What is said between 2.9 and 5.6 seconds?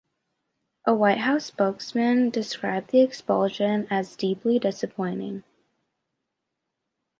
expulsion as "deeply disappointing".